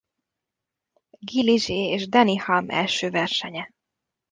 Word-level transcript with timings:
Guy 1.25 1.43
Ligier 1.43 1.77
és 1.91 2.07
Denny 2.07 2.41
Hulme 2.41 2.73
első 2.73 3.09
versenye. 3.09 3.71